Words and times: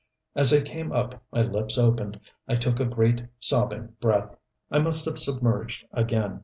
As 0.35 0.51
I 0.51 0.61
came 0.63 0.91
up 0.91 1.21
my 1.31 1.43
lips 1.43 1.77
opened, 1.77 2.19
I 2.47 2.55
took 2.55 2.79
a 2.79 2.85
great, 2.85 3.27
sobbing 3.39 3.93
breath. 4.01 4.35
I 4.71 4.79
must 4.79 5.05
have 5.05 5.19
submerged 5.19 5.85
again. 5.93 6.39